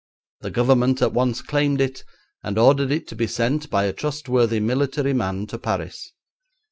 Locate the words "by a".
3.69-3.93